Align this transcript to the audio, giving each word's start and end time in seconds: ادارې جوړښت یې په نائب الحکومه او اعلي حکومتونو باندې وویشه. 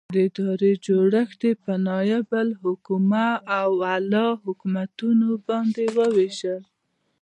ادارې 0.25 0.71
جوړښت 0.85 1.39
یې 1.47 1.53
په 1.63 1.73
نائب 1.85 2.27
الحکومه 2.45 3.27
او 3.59 3.69
اعلي 3.91 4.27
حکومتونو 4.43 5.29
باندې 5.47 5.83
وویشه. 5.97 6.55